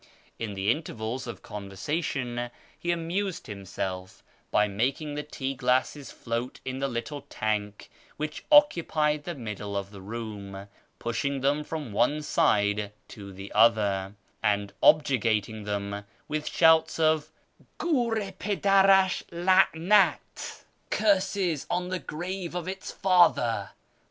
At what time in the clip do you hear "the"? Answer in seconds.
0.55-0.71, 5.13-5.21, 6.79-6.87, 9.25-9.35, 9.91-10.01, 13.31-13.51, 21.89-21.99